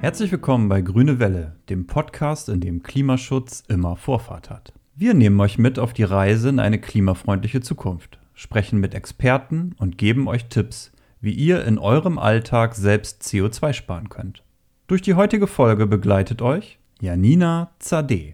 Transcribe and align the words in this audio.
Herzlich 0.00 0.32
willkommen 0.32 0.70
bei 0.70 0.80
Grüne 0.80 1.18
Welle, 1.18 1.56
dem 1.68 1.86
Podcast, 1.86 2.48
in 2.48 2.60
dem 2.60 2.82
Klimaschutz 2.82 3.62
immer 3.68 3.96
Vorfahrt 3.96 4.48
hat. 4.48 4.72
Wir 4.96 5.12
nehmen 5.12 5.38
euch 5.40 5.58
mit 5.58 5.78
auf 5.78 5.92
die 5.92 6.04
Reise 6.04 6.48
in 6.48 6.58
eine 6.58 6.80
klimafreundliche 6.80 7.60
Zukunft, 7.60 8.18
sprechen 8.32 8.80
mit 8.80 8.94
Experten 8.94 9.74
und 9.76 9.98
geben 9.98 10.26
euch 10.26 10.46
Tipps, 10.46 10.90
wie 11.20 11.34
ihr 11.34 11.66
in 11.66 11.78
eurem 11.78 12.18
Alltag 12.18 12.76
selbst 12.76 13.24
CO2 13.24 13.74
sparen 13.74 14.08
könnt. 14.08 14.42
Durch 14.86 15.02
die 15.02 15.16
heutige 15.16 15.46
Folge 15.46 15.86
begleitet 15.86 16.40
euch 16.40 16.78
Janina 17.02 17.70
Zadeh. 17.78 18.32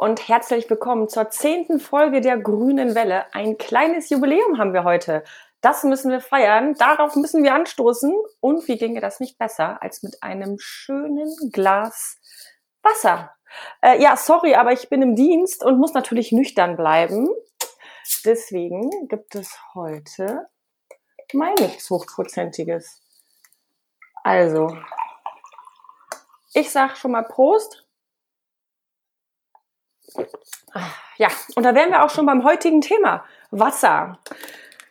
Und 0.00 0.28
herzlich 0.28 0.68
willkommen 0.68 1.08
zur 1.08 1.30
zehnten 1.30 1.78
Folge 1.78 2.20
der 2.20 2.36
Grünen 2.36 2.96
Welle. 2.96 3.32
Ein 3.32 3.58
kleines 3.58 4.10
Jubiläum 4.10 4.58
haben 4.58 4.72
wir 4.72 4.82
heute. 4.82 5.22
Das 5.60 5.84
müssen 5.84 6.10
wir 6.10 6.20
feiern, 6.20 6.74
darauf 6.74 7.14
müssen 7.14 7.44
wir 7.44 7.54
anstoßen. 7.54 8.12
Und 8.40 8.66
wie 8.66 8.76
ginge 8.76 9.00
das 9.00 9.20
nicht 9.20 9.38
besser 9.38 9.80
als 9.82 10.02
mit 10.02 10.20
einem 10.22 10.56
schönen 10.58 11.32
Glas 11.52 12.16
Wasser? 12.82 13.34
Äh, 13.82 14.02
ja, 14.02 14.16
sorry, 14.16 14.56
aber 14.56 14.72
ich 14.72 14.88
bin 14.88 15.00
im 15.00 15.14
Dienst 15.14 15.64
und 15.64 15.78
muss 15.78 15.94
natürlich 15.94 16.32
nüchtern 16.32 16.76
bleiben. 16.76 17.28
Deswegen 18.24 18.90
gibt 19.08 19.36
es 19.36 19.56
heute 19.74 20.48
mein 21.32 21.54
nichts 21.54 21.88
hochprozentiges. 21.88 23.00
Also, 24.24 24.76
ich 26.52 26.70
sag 26.70 26.96
schon 26.96 27.12
mal 27.12 27.22
Prost. 27.22 27.83
Ja, 31.16 31.28
und 31.54 31.62
da 31.62 31.74
wären 31.74 31.90
wir 31.90 32.04
auch 32.04 32.10
schon 32.10 32.26
beim 32.26 32.44
heutigen 32.44 32.80
Thema. 32.80 33.24
Wasser. 33.50 34.18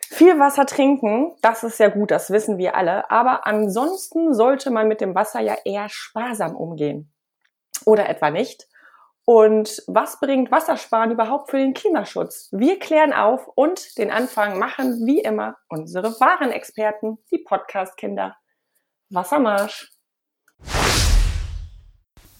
Viel 0.08 0.38
Wasser 0.38 0.64
trinken, 0.64 1.34
das 1.42 1.64
ist 1.64 1.80
ja 1.80 1.88
gut, 1.88 2.10
das 2.10 2.30
wissen 2.30 2.56
wir 2.56 2.76
alle. 2.76 3.10
Aber 3.10 3.46
ansonsten 3.46 4.32
sollte 4.32 4.70
man 4.70 4.88
mit 4.88 5.00
dem 5.00 5.14
Wasser 5.14 5.40
ja 5.40 5.56
eher 5.64 5.88
sparsam 5.88 6.56
umgehen. 6.56 7.12
Oder 7.84 8.08
etwa 8.08 8.30
nicht. 8.30 8.68
Und 9.26 9.82
was 9.86 10.20
bringt 10.20 10.50
Wassersparen 10.50 11.10
überhaupt 11.10 11.50
für 11.50 11.56
den 11.56 11.72
Klimaschutz? 11.72 12.48
Wir 12.52 12.78
klären 12.78 13.12
auf 13.12 13.48
und 13.54 13.96
den 13.98 14.10
Anfang 14.10 14.58
machen 14.58 15.06
wie 15.06 15.20
immer 15.20 15.56
unsere 15.68 16.20
wahren 16.20 16.50
Experten, 16.50 17.18
die 17.30 17.38
Podcast-Kinder. 17.38 18.36
Wassermarsch! 19.10 19.90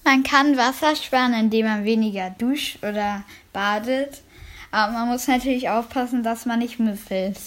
Man 0.05 0.21
kann 0.21 0.55
Wasser 0.55 0.95
sparen, 0.95 1.33
indem 1.33 1.65
man 1.65 1.83
weniger 1.83 2.29
duscht 2.29 2.77
oder 2.83 3.23
badet. 3.51 4.21
Aber 4.69 4.93
man 4.93 5.07
muss 5.07 5.27
natürlich 5.27 5.67
aufpassen, 5.67 6.21
dass 6.21 6.45
man 6.45 6.59
nicht 6.59 6.79
müffelt. 6.79 7.37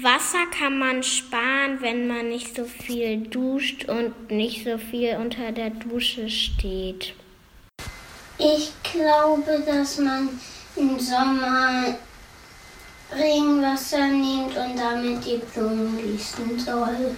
Wasser 0.00 0.46
kann 0.56 0.78
man 0.78 1.02
sparen, 1.02 1.80
wenn 1.80 2.06
man 2.06 2.28
nicht 2.28 2.54
so 2.54 2.64
viel 2.64 3.22
duscht 3.26 3.88
und 3.88 4.30
nicht 4.30 4.64
so 4.64 4.78
viel 4.78 5.16
unter 5.16 5.50
der 5.50 5.70
Dusche 5.70 6.30
steht. 6.30 7.14
Ich 8.38 8.70
glaube, 8.84 9.64
dass 9.66 9.98
man 9.98 10.28
im 10.76 11.00
Sommer 11.00 11.96
Regenwasser 13.10 14.06
nimmt 14.06 14.56
und 14.56 14.76
damit 14.78 15.24
die 15.24 15.40
Blumen 15.52 15.98
gießen 15.98 16.56
soll. 16.60 17.16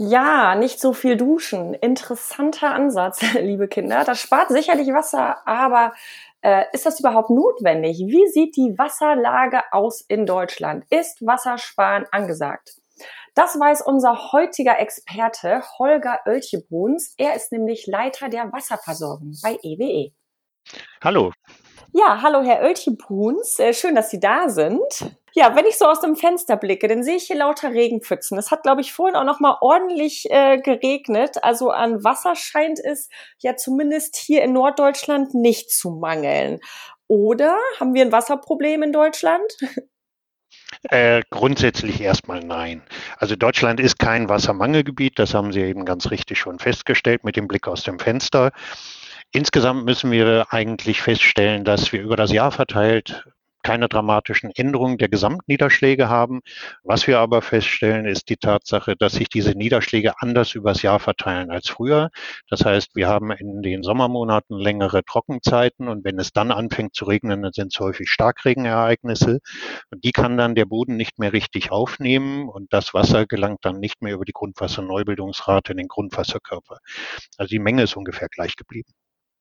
Ja, 0.00 0.54
nicht 0.54 0.78
so 0.80 0.92
viel 0.92 1.16
duschen. 1.16 1.74
Interessanter 1.74 2.70
Ansatz, 2.70 3.20
liebe 3.34 3.66
Kinder. 3.66 4.04
Das 4.04 4.20
spart 4.20 4.48
sicherlich 4.48 4.86
Wasser, 4.92 5.44
aber 5.44 5.92
äh, 6.40 6.66
ist 6.72 6.86
das 6.86 7.00
überhaupt 7.00 7.30
notwendig? 7.30 7.98
Wie 7.98 8.28
sieht 8.28 8.56
die 8.56 8.78
Wasserlage 8.78 9.60
aus 9.72 10.00
in 10.02 10.24
Deutschland? 10.24 10.84
Ist 10.90 11.26
Wassersparen 11.26 12.06
angesagt? 12.12 12.76
Das 13.34 13.58
weiß 13.58 13.82
unser 13.82 14.30
heutiger 14.30 14.78
Experte 14.78 15.64
Holger 15.80 16.20
Oelchebruns. 16.26 17.14
Er 17.16 17.34
ist 17.34 17.50
nämlich 17.50 17.88
Leiter 17.88 18.28
der 18.28 18.52
Wasserversorgung 18.52 19.32
bei 19.42 19.58
EWE. 19.64 19.82
E. 19.82 20.12
Hallo. 21.02 21.32
Ja, 21.92 22.20
hallo 22.22 22.42
Herr 22.42 22.62
Oelchebruns. 22.62 23.58
Äh, 23.58 23.72
schön, 23.72 23.94
dass 23.94 24.10
Sie 24.10 24.20
da 24.20 24.48
sind. 24.48 24.82
Ja, 25.32 25.56
wenn 25.56 25.66
ich 25.66 25.78
so 25.78 25.86
aus 25.86 26.00
dem 26.00 26.16
Fenster 26.16 26.56
blicke, 26.56 26.88
dann 26.88 27.02
sehe 27.02 27.16
ich 27.16 27.24
hier 27.24 27.36
lauter 27.36 27.72
Regenpfützen. 27.72 28.36
Es 28.38 28.50
hat, 28.50 28.62
glaube 28.62 28.80
ich, 28.80 28.92
vorhin 28.92 29.16
auch 29.16 29.24
noch 29.24 29.40
mal 29.40 29.56
ordentlich 29.60 30.30
äh, 30.30 30.58
geregnet. 30.58 31.42
Also 31.42 31.70
an 31.70 32.04
Wasser 32.04 32.34
scheint 32.34 32.78
es 32.78 33.08
ja 33.38 33.56
zumindest 33.56 34.16
hier 34.16 34.42
in 34.42 34.52
Norddeutschland 34.52 35.34
nicht 35.34 35.70
zu 35.70 35.90
mangeln. 35.90 36.60
Oder 37.06 37.56
haben 37.80 37.94
wir 37.94 38.02
ein 38.02 38.12
Wasserproblem 38.12 38.82
in 38.82 38.92
Deutschland? 38.92 39.56
Äh, 40.90 41.22
grundsätzlich 41.30 42.00
erstmal 42.00 42.40
nein. 42.40 42.82
Also 43.16 43.36
Deutschland 43.36 43.80
ist 43.80 43.98
kein 43.98 44.28
Wassermangelgebiet, 44.28 45.18
das 45.18 45.34
haben 45.34 45.52
Sie 45.52 45.60
eben 45.60 45.84
ganz 45.84 46.10
richtig 46.10 46.38
schon 46.38 46.58
festgestellt 46.58 47.24
mit 47.24 47.36
dem 47.36 47.48
Blick 47.48 47.66
aus 47.66 47.82
dem 47.82 47.98
Fenster. 47.98 48.52
Insgesamt 49.32 49.84
müssen 49.84 50.10
wir 50.10 50.46
eigentlich 50.50 51.02
feststellen, 51.02 51.64
dass 51.64 51.92
wir 51.92 52.00
über 52.00 52.16
das 52.16 52.32
Jahr 52.32 52.50
verteilt 52.50 53.24
keine 53.62 53.88
dramatischen 53.88 54.50
Änderungen 54.54 54.96
der 54.96 55.10
Gesamtniederschläge 55.10 56.08
haben. 56.08 56.40
Was 56.82 57.06
wir 57.06 57.18
aber 57.18 57.42
feststellen, 57.42 58.06
ist 58.06 58.30
die 58.30 58.38
Tatsache, 58.38 58.96
dass 58.96 59.12
sich 59.12 59.28
diese 59.28 59.50
Niederschläge 59.50 60.14
anders 60.22 60.54
übers 60.54 60.80
Jahr 60.80 60.98
verteilen 61.00 61.50
als 61.50 61.68
früher. 61.68 62.08
Das 62.48 62.64
heißt, 62.64 62.96
wir 62.96 63.08
haben 63.08 63.30
in 63.32 63.60
den 63.60 63.82
Sommermonaten 63.82 64.56
längere 64.56 65.04
Trockenzeiten 65.04 65.88
und 65.88 66.04
wenn 66.04 66.18
es 66.18 66.32
dann 66.32 66.50
anfängt 66.50 66.94
zu 66.94 67.04
regnen, 67.04 67.42
dann 67.42 67.52
sind 67.52 67.74
es 67.74 67.80
häufig 67.80 68.08
Starkregenereignisse 68.08 69.40
und 69.90 70.04
die 70.04 70.12
kann 70.12 70.38
dann 70.38 70.54
der 70.54 70.64
Boden 70.64 70.96
nicht 70.96 71.18
mehr 71.18 71.34
richtig 71.34 71.70
aufnehmen 71.70 72.48
und 72.48 72.72
das 72.72 72.94
Wasser 72.94 73.26
gelangt 73.26 73.58
dann 73.62 73.80
nicht 73.80 74.00
mehr 74.00 74.14
über 74.14 74.24
die 74.24 74.32
Grundwasserneubildungsrate 74.32 75.72
in 75.72 75.78
den 75.78 75.88
Grundwasserkörper. 75.88 76.78
Also 77.36 77.50
die 77.50 77.58
Menge 77.58 77.82
ist 77.82 77.96
ungefähr 77.96 78.28
gleich 78.28 78.56
geblieben. 78.56 78.92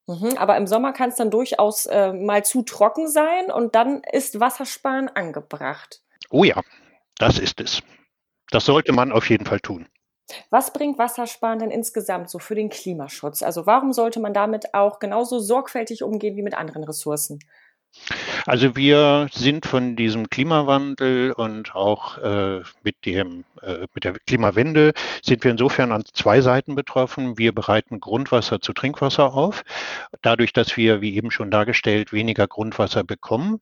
Mhm, 0.08 0.38
aber 0.38 0.56
im 0.56 0.68
Sommer 0.68 0.94
kann 0.94 1.10
es 1.10 1.16
dann 1.16 1.30
durchaus 1.30 1.86
äh, 1.86 2.14
mal 2.14 2.44
zu 2.44 2.64
trocken 2.64 3.08
sein 3.08 3.52
und 3.52 3.76
dann 3.76 4.02
ist 4.12 4.40
Wassersparen 4.40 5.10
angebracht. 5.10 6.02
Oh 6.30 6.46
ja, 6.46 6.62
das 7.18 7.40
ist 7.40 7.60
es. 7.60 7.84
Das 8.50 8.66
sollte 8.66 8.94
man 8.94 9.12
auf 9.12 9.30
jeden 9.30 9.46
Fall 9.46 9.60
tun. 9.60 9.88
Was 10.50 10.72
bringt 10.72 10.98
Wassersparen 10.98 11.60
denn 11.60 11.72
insgesamt 11.72 12.30
so 12.30 12.40
für 12.40 12.56
den 12.56 12.70
Klimaschutz? 12.70 13.44
Also 13.44 13.66
warum 13.66 13.94
sollte 13.94 14.20
man 14.20 14.34
damit 14.34 14.74
auch 14.74 15.00
genauso 15.00 15.40
sorgfältig 15.40 16.04
umgehen 16.04 16.36
wie 16.36 16.42
mit 16.42 16.54
anderen 16.54 16.84
Ressourcen? 16.84 17.40
Also 18.46 18.76
wir 18.78 19.28
sind 19.32 19.66
von 19.66 19.96
diesem 19.96 20.30
Klimawandel 20.30 21.34
und 21.34 21.76
auch 21.76 22.18
äh, 22.20 22.62
mit, 22.84 23.06
dem, 23.06 23.44
äh, 23.62 23.88
mit 23.94 24.06
der 24.06 24.14
Klimawende 24.14 24.94
sind 25.22 25.44
wir 25.44 25.52
insofern 25.52 25.92
an 25.92 26.04
zwei 26.14 26.40
Seiten 26.40 26.76
betroffen. 26.76 27.38
Wir 27.38 27.54
bereiten 27.54 28.00
Grundwasser 28.00 28.62
zu 28.62 28.72
Trinkwasser 28.72 29.34
auf. 29.34 29.64
Dadurch, 30.22 30.54
dass 30.54 30.78
wir, 30.78 31.02
wie 31.02 31.16
eben 31.16 31.32
schon 31.32 31.52
dargestellt, 31.52 32.14
weniger 32.14 32.48
Grundwasser 32.48 33.04
bekommen, 33.04 33.60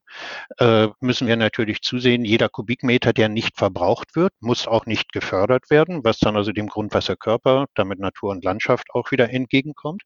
äh, 0.60 0.88
müssen 1.00 1.28
wir 1.28 1.38
natürlich 1.38 1.82
zusehen, 1.82 2.24
jeder 2.24 2.50
Kubikmeter, 2.50 3.14
der 3.14 3.30
nicht 3.30 3.58
verbraucht 3.58 4.16
wird, 4.16 4.34
muss 4.40 4.68
auch 4.68 4.86
nicht 4.86 5.12
gefördert 5.14 5.72
werden, 5.72 6.04
was 6.04 6.20
dann 6.20 6.36
also 6.36 6.52
dem 6.52 6.68
Grundwasserkörper, 6.68 7.66
damit 7.74 8.00
Natur 8.00 8.32
und 8.32 8.44
Landschaft 8.44 8.92
auch 8.94 9.10
wieder 9.12 9.32
entgegenkommt. 9.32 10.04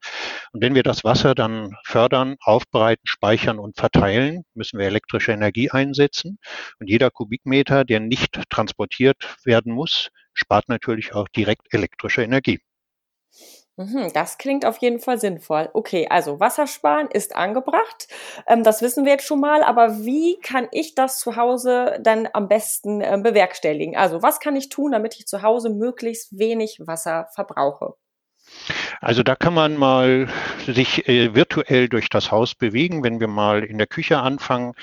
Und 0.53 0.61
wenn 0.61 0.75
wir 0.75 0.83
das 0.83 1.03
Wasser 1.03 1.35
dann 1.35 1.75
fördern, 1.83 2.37
aufbereiten, 2.39 3.05
speichern 3.05 3.59
und 3.59 3.75
verteilen, 3.75 4.18
Teilen 4.19 4.43
müssen 4.53 4.79
wir 4.79 4.85
elektrische 4.85 5.31
Energie 5.31 5.71
einsetzen. 5.71 6.39
Und 6.79 6.89
jeder 6.89 7.09
Kubikmeter, 7.09 7.85
der 7.85 7.99
nicht 7.99 8.39
transportiert 8.49 9.17
werden 9.45 9.73
muss, 9.73 10.09
spart 10.33 10.67
natürlich 10.69 11.13
auch 11.13 11.27
direkt 11.29 11.73
elektrische 11.73 12.23
Energie. 12.23 12.59
Mhm, 13.77 14.11
das 14.13 14.37
klingt 14.37 14.65
auf 14.65 14.77
jeden 14.79 14.99
Fall 14.99 15.19
sinnvoll. 15.19 15.69
Okay, 15.73 16.07
also 16.09 16.41
Wassersparen 16.41 17.07
ist 17.09 17.33
angebracht. 17.33 18.09
Ähm, 18.45 18.63
das 18.63 18.81
wissen 18.81 19.05
wir 19.05 19.13
jetzt 19.13 19.25
schon 19.25 19.39
mal. 19.39 19.63
Aber 19.63 20.03
wie 20.03 20.37
kann 20.41 20.67
ich 20.71 20.95
das 20.95 21.19
zu 21.19 21.37
Hause 21.37 21.97
dann 22.01 22.27
am 22.33 22.49
besten 22.49 22.99
ähm, 22.99 23.23
bewerkstelligen? 23.23 23.95
Also 23.95 24.21
was 24.21 24.41
kann 24.41 24.57
ich 24.57 24.67
tun, 24.67 24.91
damit 24.91 25.15
ich 25.15 25.27
zu 25.27 25.43
Hause 25.43 25.69
möglichst 25.69 26.37
wenig 26.37 26.79
Wasser 26.85 27.29
verbrauche? 27.33 27.95
Also 29.01 29.23
da 29.23 29.35
kann 29.35 29.53
man 29.53 29.77
mal 29.77 30.27
sich 30.65 31.07
äh, 31.07 31.33
virtuell 31.35 31.89
durch 31.89 32.09
das 32.09 32.31
Haus 32.31 32.55
bewegen. 32.55 33.03
Wenn 33.03 33.19
wir 33.19 33.27
mal 33.27 33.63
in 33.63 33.77
der 33.77 33.87
Küche 33.87 34.19
anfangen, 34.19 34.73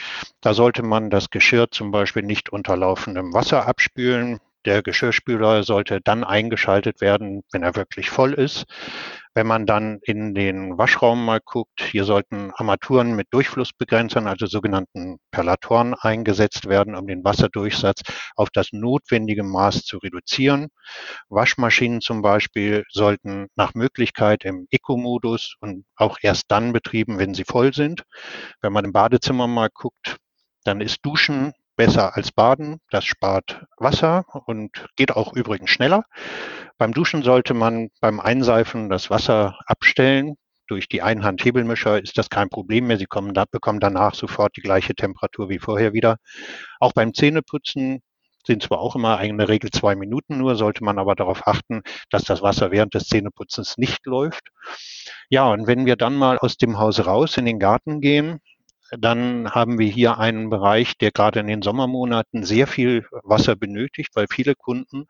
da 0.40 0.54
sollte 0.54 0.82
man 0.82 1.10
das 1.10 1.30
Geschirr 1.30 1.70
zum 1.70 1.90
Beispiel 1.90 2.22
nicht 2.22 2.50
unter 2.50 2.76
laufendem 2.76 3.34
Wasser 3.34 3.66
abspülen. 3.66 4.40
Der 4.64 4.82
Geschirrspüler 4.82 5.62
sollte 5.62 6.00
dann 6.00 6.24
eingeschaltet 6.24 7.00
werden, 7.00 7.44
wenn 7.52 7.62
er 7.62 7.76
wirklich 7.76 8.10
voll 8.10 8.32
ist. 8.32 8.64
Wenn 9.37 9.47
man 9.47 9.67
dann 9.67 9.99
in 10.03 10.35
den 10.35 10.79
Waschraum 10.79 11.23
mal 11.23 11.41
guckt, 11.44 11.83
hier 11.83 12.05
sollten 12.05 12.53
Armaturen 12.55 13.15
mit 13.15 13.27
Durchflussbegrenzern, 13.33 14.27
also 14.27 14.47
sogenannten 14.47 15.19
Perlatoren, 15.31 15.93
eingesetzt 15.93 16.71
werden, 16.71 16.94
um 16.94 17.06
den 17.06 17.23
Wasserdurchsatz 17.23 18.00
auf 18.35 18.49
das 18.49 18.69
notwendige 18.73 19.43
Maß 19.43 19.83
zu 19.83 19.99
reduzieren. 19.99 20.69
Waschmaschinen 21.29 22.00
zum 22.00 22.23
Beispiel 22.23 22.85
sollten 22.88 23.49
nach 23.56 23.75
Möglichkeit 23.75 24.47
im 24.47 24.69
Eco-Modus 24.71 25.56
und 25.61 25.85
auch 25.97 26.17
erst 26.23 26.44
dann 26.49 26.73
betrieben, 26.73 27.19
wenn 27.19 27.35
sie 27.35 27.44
voll 27.44 27.75
sind. 27.75 28.05
Wenn 28.62 28.73
man 28.73 28.87
im 28.87 28.94
Badezimmer 28.94 29.47
mal 29.47 29.69
guckt, 29.69 30.17
dann 30.65 30.81
ist 30.81 31.05
Duschen 31.05 31.53
besser 31.76 32.17
als 32.17 32.32
Baden. 32.32 32.78
Das 32.90 33.05
spart 33.05 33.64
Wasser 33.76 34.25
und 34.46 34.87
geht 34.96 35.12
auch 35.12 35.32
übrigens 35.34 35.70
schneller. 35.70 36.05
Beim 36.78 36.93
Duschen 36.93 37.23
sollte 37.23 37.55
man 37.55 37.88
beim 38.00 38.20
Einseifen 38.20 38.88
das 38.88 39.11
Wasser 39.11 39.58
abstellen. 39.67 40.34
Durch 40.69 40.88
die 40.88 41.02
Einhandhebelmischer 41.02 42.02
ist 42.02 42.19
das 42.19 42.28
kein 42.28 42.49
Problem 42.49 42.88
mehr. 42.88 42.99
Sie 42.99 43.06
kommen 43.06 43.34
bekommen 43.50 43.81
danach 43.81 44.14
sofort 44.14 44.56
die 44.56 44.62
gleiche 44.62 44.94
Temperatur 44.94 45.49
wie 45.49 45.61
vorher 45.61 45.93
wieder. 45.93 46.17
Auch 46.81 46.93
beim 46.93 47.14
Zähneputzen 47.14 48.02
sind 48.46 48.62
zwar 48.62 48.78
auch 48.78 48.96
immer 48.96 49.19
eine 49.19 49.49
Regel 49.49 49.70
zwei 49.70 49.96
Minuten 49.96 50.38
nur, 50.38 50.55
sollte 50.56 50.84
man 50.84 50.99
aber 50.99 51.14
darauf 51.14 51.46
achten, 51.46 51.82
dass 52.11 52.25
das 52.25 52.43
Wasser 52.43 52.70
während 52.70 52.94
des 52.94 53.08
Zähneputzens 53.08 53.76
nicht 53.76 54.06
läuft. 54.06 54.49
Ja, 55.28 55.50
und 55.50 55.67
wenn 55.67 55.87
wir 55.87 55.96
dann 55.96 56.17
mal 56.17 56.38
aus 56.38 56.56
dem 56.56 56.78
Haus 56.78 57.05
raus 57.06 57.37
in 57.37 57.44
den 57.44 57.58
Garten 57.58 58.00
gehen, 58.00 58.40
dann 58.91 59.50
haben 59.50 59.79
wir 59.79 59.88
hier 59.88 60.19
einen 60.19 60.50
Bereich, 60.50 60.97
der 60.99 61.11
gerade 61.11 61.41
in 61.41 61.47
den 61.47 61.62
Sommermonaten 61.62 62.44
sehr 62.44 62.67
viel 62.67 63.06
Wasser 63.23 63.56
benötigt, 63.56 64.11
weil 64.15 64.27
viele 64.31 64.55
Kunden 64.55 65.06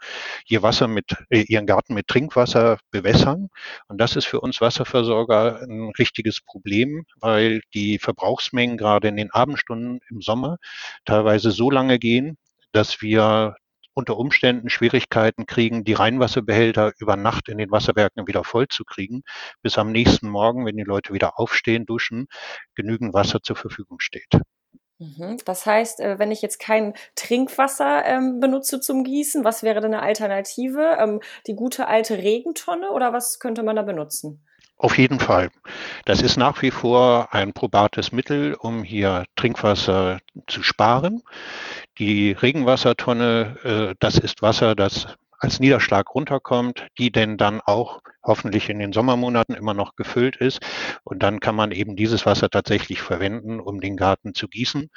ihr 0.46 0.62
Wasser 0.62 0.88
mit, 0.88 1.16
äh, 1.30 1.42
ihren 1.42 1.66
Garten 1.66 1.94
mit 1.94 2.08
Trinkwasser 2.08 2.78
bewässern. 2.90 3.48
Und 3.88 4.00
das 4.00 4.16
ist 4.16 4.26
für 4.26 4.40
uns 4.40 4.60
Wasserversorger 4.60 5.62
ein 5.62 5.92
richtiges 5.98 6.40
Problem, 6.40 7.04
weil 7.20 7.60
die 7.74 7.98
Verbrauchsmengen 7.98 8.76
gerade 8.76 9.08
in 9.08 9.16
den 9.16 9.30
Abendstunden 9.30 10.00
im 10.10 10.20
Sommer 10.22 10.58
teilweise 11.04 11.50
so 11.50 11.70
lange 11.70 11.98
gehen, 11.98 12.38
dass 12.72 13.02
wir 13.02 13.56
unter 13.96 14.18
Umständen 14.18 14.68
Schwierigkeiten 14.68 15.46
kriegen, 15.46 15.82
die 15.82 15.94
Rheinwasserbehälter 15.94 16.92
über 16.98 17.16
Nacht 17.16 17.48
in 17.48 17.56
den 17.56 17.70
Wasserwerken 17.70 18.26
wieder 18.28 18.44
voll 18.44 18.68
zu 18.68 18.84
kriegen, 18.84 19.22
bis 19.62 19.78
am 19.78 19.90
nächsten 19.90 20.28
Morgen, 20.28 20.66
wenn 20.66 20.76
die 20.76 20.84
Leute 20.84 21.14
wieder 21.14 21.38
aufstehen, 21.38 21.86
duschen, 21.86 22.26
genügend 22.74 23.14
Wasser 23.14 23.42
zur 23.42 23.56
Verfügung 23.56 23.98
steht. 24.00 24.38
Mhm. 24.98 25.38
Das 25.46 25.64
heißt, 25.64 26.00
äh, 26.00 26.18
wenn 26.18 26.30
ich 26.30 26.42
jetzt 26.42 26.58
kein 26.58 26.94
Trinkwasser 27.14 28.04
ähm, 28.04 28.38
benutze 28.38 28.80
zum 28.80 29.02
Gießen, 29.02 29.44
was 29.44 29.62
wäre 29.62 29.80
denn 29.80 29.94
eine 29.94 30.02
Alternative? 30.02 30.96
Ähm, 30.98 31.20
die 31.46 31.54
gute 31.54 31.88
alte 31.88 32.18
Regentonne 32.18 32.90
oder 32.90 33.12
was 33.14 33.38
könnte 33.38 33.62
man 33.62 33.76
da 33.76 33.82
benutzen? 33.82 34.42
Auf 34.78 34.98
jeden 34.98 35.20
Fall. 35.20 35.50
Das 36.04 36.20
ist 36.20 36.36
nach 36.36 36.60
wie 36.60 36.70
vor 36.70 37.28
ein 37.32 37.54
probates 37.54 38.12
Mittel, 38.12 38.54
um 38.54 38.82
hier 38.82 39.24
Trinkwasser 39.34 40.18
zu 40.46 40.62
sparen. 40.62 41.22
Die 41.98 42.32
Regenwassertonne, 42.32 43.56
äh, 43.64 43.94
das 44.00 44.18
ist 44.18 44.42
Wasser, 44.42 44.74
das 44.74 45.16
als 45.38 45.60
Niederschlag 45.60 46.14
runterkommt, 46.14 46.86
die 46.98 47.10
denn 47.10 47.38
dann 47.38 47.62
auch 47.62 48.00
hoffentlich 48.22 48.68
in 48.68 48.78
den 48.78 48.92
Sommermonaten 48.92 49.54
immer 49.54 49.72
noch 49.72 49.96
gefüllt 49.96 50.36
ist. 50.36 50.60
Und 51.04 51.22
dann 51.22 51.40
kann 51.40 51.54
man 51.54 51.72
eben 51.72 51.96
dieses 51.96 52.26
Wasser 52.26 52.50
tatsächlich 52.50 53.00
verwenden, 53.00 53.60
um 53.60 53.80
den 53.80 53.96
Garten 53.96 54.34
zu 54.34 54.46
gießen. 54.46 54.90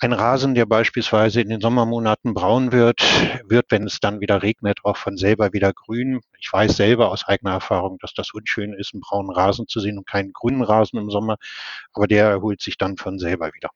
Ein 0.00 0.12
Rasen, 0.12 0.54
der 0.54 0.66
beispielsweise 0.66 1.40
in 1.40 1.48
den 1.48 1.60
Sommermonaten 1.62 2.34
braun 2.34 2.72
wird, 2.72 3.02
wird, 3.48 3.66
wenn 3.70 3.84
es 3.86 4.00
dann 4.00 4.20
wieder 4.20 4.42
regnet, 4.42 4.80
auch 4.84 4.98
von 4.98 5.16
selber 5.16 5.54
wieder 5.54 5.72
grün. 5.72 6.20
Ich 6.38 6.52
weiß 6.52 6.76
selber 6.76 7.10
aus 7.10 7.26
eigener 7.26 7.52
Erfahrung, 7.52 7.98
dass 8.00 8.12
das 8.12 8.34
unschön 8.34 8.74
ist, 8.74 8.92
einen 8.92 9.00
braunen 9.00 9.30
Rasen 9.30 9.68
zu 9.68 9.80
sehen 9.80 9.96
und 9.96 10.06
keinen 10.06 10.32
grünen 10.34 10.62
Rasen 10.62 10.98
im 10.98 11.10
Sommer, 11.10 11.36
aber 11.94 12.06
der 12.06 12.26
erholt 12.28 12.60
sich 12.60 12.76
dann 12.76 12.96
von 12.98 13.18
selber 13.18 13.50
wieder. 13.54 13.70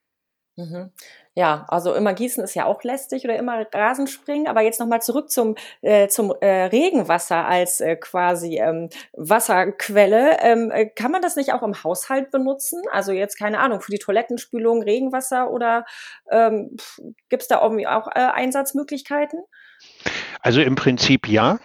Mhm. 0.57 0.91
Ja, 1.35 1.65
also 1.67 1.93
immer 1.93 2.15
gießen 2.15 2.43
ist 2.43 2.55
ja 2.55 2.65
auch 2.65 2.83
lästig 2.83 3.23
oder 3.23 3.37
immer 3.37 3.63
Rasenspringen, 3.71 4.47
aber 4.47 4.61
jetzt 4.61 4.79
nochmal 4.79 5.03
zurück 5.03 5.29
zum, 5.29 5.55
äh, 5.81 6.07
zum 6.07 6.33
äh, 6.41 6.63
Regenwasser 6.63 7.45
als 7.45 7.79
äh, 7.79 7.95
quasi 7.95 8.57
ähm, 8.57 8.89
Wasserquelle. 9.13 10.37
Ähm, 10.41 10.71
äh, 10.71 10.87
kann 10.87 11.11
man 11.11 11.21
das 11.21 11.35
nicht 11.35 11.53
auch 11.53 11.61
im 11.61 11.83
Haushalt 11.83 12.31
benutzen? 12.31 12.81
Also 12.91 13.11
jetzt 13.11 13.37
keine 13.37 13.59
Ahnung, 13.59 13.81
für 13.81 13.91
die 13.91 13.99
Toilettenspülung 13.99 14.81
Regenwasser 14.81 15.51
oder 15.51 15.85
ähm, 16.31 16.75
gibt 17.29 17.43
es 17.43 17.47
da 17.47 17.61
irgendwie 17.61 17.85
auch 17.85 18.07
äh, 18.07 18.19
Einsatzmöglichkeiten? 18.19 19.39
Also 20.41 20.61
im 20.61 20.73
Prinzip 20.73 21.27
ja. 21.27 21.59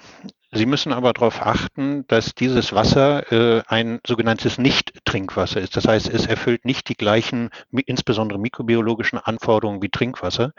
Sie 0.54 0.66
müssen 0.66 0.92
aber 0.92 1.14
darauf 1.14 1.40
achten, 1.40 2.06
dass 2.08 2.34
dieses 2.34 2.74
Wasser 2.74 3.32
äh, 3.32 3.62
ein 3.68 4.00
sogenanntes 4.06 4.58
Nicht-Trinkwasser 4.58 5.62
ist. 5.62 5.78
Das 5.78 5.88
heißt, 5.88 6.10
es 6.10 6.26
erfüllt 6.26 6.66
nicht 6.66 6.90
die 6.90 6.94
gleichen, 6.94 7.48
insbesondere 7.86 8.38
mikrobiologischen 8.38 9.18
Anforderungen 9.18 9.80
wie 9.80 9.88
Trinkwasser. 9.88 10.52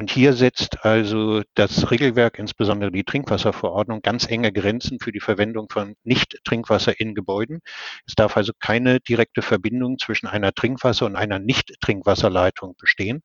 Und 0.00 0.12
hier 0.12 0.32
setzt 0.32 0.84
also 0.84 1.42
das 1.54 1.90
Regelwerk, 1.90 2.38
insbesondere 2.38 2.92
die 2.92 3.02
Trinkwasserverordnung, 3.02 4.00
ganz 4.00 4.28
enge 4.30 4.52
Grenzen 4.52 5.00
für 5.00 5.10
die 5.10 5.18
Verwendung 5.18 5.68
von 5.68 5.96
Nicht-Trinkwasser 6.04 7.00
in 7.00 7.16
Gebäuden. 7.16 7.58
Es 8.06 8.14
darf 8.14 8.36
also 8.36 8.52
keine 8.60 9.00
direkte 9.00 9.42
Verbindung 9.42 9.98
zwischen 9.98 10.28
einer 10.28 10.52
Trinkwasser- 10.52 11.06
und 11.06 11.16
einer 11.16 11.40
Nicht-Trinkwasserleitung 11.40 12.76
bestehen. 12.78 13.22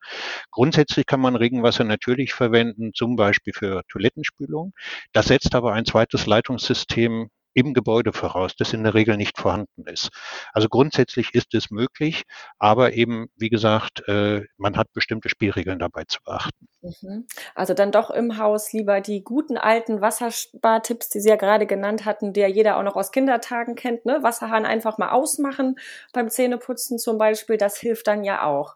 Grundsätzlich 0.50 1.06
kann 1.06 1.22
man 1.22 1.36
Regenwasser 1.36 1.84
natürlich 1.84 2.34
verwenden, 2.34 2.92
zum 2.96 3.18
Beispiel 3.18 3.54
für 3.54 3.84
Toilettenspülung. 3.90 4.74
Das 5.12 5.28
setzt 5.28 5.54
aber 5.54 5.74
ein 5.74 5.86
zweites 5.86 6.26
Leitungssystem 6.26 7.30
im 7.54 7.74
Gebäude 7.74 8.14
voraus, 8.14 8.56
das 8.56 8.74
in 8.74 8.84
der 8.84 8.94
Regel 8.94 9.18
nicht 9.18 9.38
vorhanden 9.38 9.86
ist. 9.86 10.10
Also 10.54 10.70
grundsätzlich 10.70 11.34
ist 11.34 11.54
es 11.54 11.72
möglich, 11.72 12.24
aber 12.60 12.94
eben, 12.94 13.28
wie 13.36 13.50
gesagt, 13.50 14.08
äh, 14.08 14.42
man 14.58 14.78
hat 14.78 14.92
bestimmte 14.94 15.30
Spielregeln 15.30 15.80
dabei 15.80 16.04
zu 16.06 16.20
beachten. 16.24 16.68
Mhm. 16.82 17.28
Also 17.56 17.74
dann 17.74 17.92
doch 17.92 18.10
im 18.10 18.38
Haus 18.38 18.74
lieber 18.74 19.02
die 19.02 19.24
guten 19.24 19.58
alten 19.58 20.02
Wasserspartipps, 20.02 21.10
die 21.10 21.22
Sie 21.22 21.30
ja 21.30 21.36
gerade 21.36 21.66
genannt 21.66 22.06
hatten, 22.06 22.34
die 22.34 22.42
ja 22.42 22.48
jeder 22.48 22.78
auch 22.78 22.84
noch 22.84 22.96
aus 22.96 23.12
Kindertagen 23.12 23.76
kennt. 23.76 24.06
Ne? 24.06 24.20
Wasserhahn 24.22 24.66
einfach 24.66 24.98
mal 24.98 25.10
ausmachen 25.10 25.78
beim 26.12 26.30
Zähneputzen 26.30 26.98
zum 26.98 27.18
Beispiel, 27.18 27.58
das 27.58 27.78
hilft 27.78 28.08
dann 28.08 28.24
ja 28.24 28.44
auch. 28.46 28.76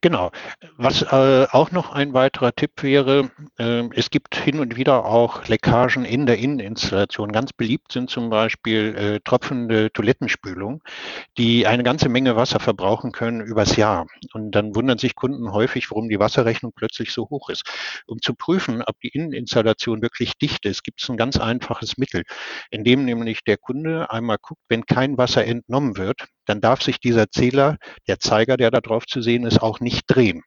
Genau. 0.00 0.30
Was 0.76 1.02
äh, 1.02 1.46
auch 1.50 1.72
noch 1.72 1.90
ein 1.90 2.14
weiterer 2.14 2.52
Tipp 2.54 2.82
wäre, 2.82 3.30
äh, 3.58 3.82
es 3.96 4.10
gibt 4.10 4.36
hin 4.36 4.60
und 4.60 4.76
wieder 4.76 5.04
auch 5.04 5.46
Leckagen 5.48 6.04
in 6.04 6.24
der 6.26 6.38
Inneninstallation. 6.38 7.32
Ganz 7.32 7.52
beliebt 7.52 7.90
sind 7.90 8.08
zum 8.08 8.30
Beispiel 8.30 8.94
äh, 8.96 9.20
tropfende 9.24 9.90
Toilettenspülung, 9.92 10.84
die 11.36 11.66
eine 11.66 11.82
ganze 11.82 12.08
Menge 12.08 12.36
Wasser 12.36 12.60
verbrauchen 12.60 13.10
können 13.10 13.40
übers 13.40 13.74
Jahr. 13.74 14.06
Und 14.34 14.52
dann 14.52 14.76
wundern 14.76 14.98
sich 14.98 15.16
Kunden 15.16 15.52
häufig, 15.52 15.90
warum 15.90 16.08
die 16.08 16.20
Wasserrechnung 16.20 16.72
plötzlich 16.76 17.12
so 17.12 17.28
hoch 17.28 17.48
ist. 17.48 17.64
Um 18.06 18.20
zu 18.22 18.34
prüfen, 18.34 18.82
ob 18.82 19.00
die 19.00 19.08
Inneninstallation 19.08 20.00
wirklich 20.00 20.38
dicht 20.38 20.64
ist, 20.64 20.84
gibt 20.84 21.02
es 21.02 21.08
ein 21.08 21.16
ganz 21.16 21.38
einfaches 21.38 21.98
Mittel, 21.98 22.22
indem 22.70 23.04
nämlich 23.04 23.42
der 23.44 23.56
Kunde 23.56 24.10
einmal 24.10 24.38
guckt, 24.40 24.62
wenn 24.68 24.86
kein 24.86 25.18
Wasser 25.18 25.44
entnommen 25.44 25.96
wird, 25.96 26.26
dann 26.48 26.60
darf 26.60 26.82
sich 26.82 26.98
dieser 26.98 27.30
Zähler, 27.30 27.76
der 28.08 28.18
Zeiger, 28.18 28.56
der 28.56 28.70
da 28.70 28.80
drauf 28.80 29.06
zu 29.06 29.20
sehen 29.22 29.44
ist, 29.44 29.60
auch 29.62 29.80
nicht 29.80 30.04
drehen. 30.06 30.42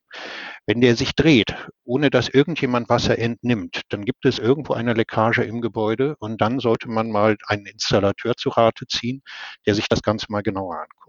Wenn 0.65 0.81
der 0.81 0.95
sich 0.95 1.15
dreht, 1.15 1.55
ohne 1.83 2.09
dass 2.09 2.29
irgendjemand 2.29 2.89
Wasser 2.89 3.17
entnimmt, 3.17 3.81
dann 3.89 4.05
gibt 4.05 4.25
es 4.25 4.39
irgendwo 4.39 4.73
eine 4.73 4.93
Leckage 4.93 5.43
im 5.43 5.61
Gebäude 5.61 6.15
und 6.19 6.41
dann 6.41 6.59
sollte 6.59 6.89
man 6.89 7.11
mal 7.11 7.37
einen 7.47 7.65
Installateur 7.65 8.35
zu 8.35 8.49
Rate 8.49 8.87
ziehen, 8.87 9.21
der 9.65 9.75
sich 9.75 9.87
das 9.89 10.01
Ganze 10.01 10.27
mal 10.29 10.41
genauer 10.41 10.75
anguckt. 10.75 11.00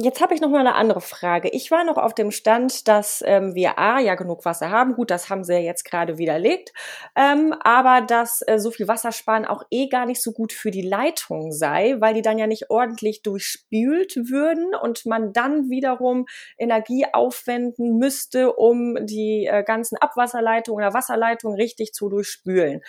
Jetzt 0.00 0.20
habe 0.20 0.32
ich 0.32 0.40
noch 0.40 0.50
mal 0.50 0.60
eine 0.60 0.76
andere 0.76 1.00
Frage. 1.00 1.48
Ich 1.48 1.72
war 1.72 1.82
noch 1.82 1.96
auf 1.96 2.14
dem 2.14 2.30
Stand, 2.30 2.86
dass 2.86 3.20
ähm, 3.26 3.56
wir 3.56 3.80
A, 3.80 3.98
ja 3.98 4.14
genug 4.14 4.44
Wasser 4.44 4.70
haben. 4.70 4.94
Gut, 4.94 5.10
das 5.10 5.28
haben 5.28 5.42
sie 5.42 5.54
ja 5.54 5.58
jetzt 5.58 5.84
gerade 5.84 6.18
widerlegt. 6.18 6.72
Ähm, 7.16 7.52
aber 7.64 8.06
dass 8.06 8.40
äh, 8.46 8.60
so 8.60 8.70
viel 8.70 8.86
Wasser 8.86 9.10
sparen 9.10 9.44
auch 9.44 9.64
eh 9.72 9.88
gar 9.88 10.06
nicht 10.06 10.22
so 10.22 10.30
gut 10.30 10.52
für 10.52 10.70
die 10.70 10.82
Leitung 10.82 11.50
sei, 11.50 11.96
weil 11.98 12.14
die 12.14 12.22
dann 12.22 12.38
ja 12.38 12.46
nicht 12.46 12.70
ordentlich 12.70 13.22
durchspült 13.22 14.14
würden 14.30 14.72
und 14.80 15.04
man 15.04 15.32
dann 15.32 15.68
wiederum 15.68 16.26
Energie 16.58 17.06
aufwenden 17.12 17.98
müsste, 17.98 18.52
um 18.52 19.04
die 19.04 19.46
äh, 19.50 19.64
ganzen 19.64 19.98
Abwasserleitungen 19.98 20.84
oder 20.84 20.94
Wasserleitungen 20.94 21.58
richtig 21.58 21.92
zu 21.92 22.08
durchspülen. 22.08 22.82